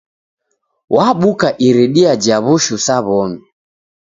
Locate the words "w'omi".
3.05-3.39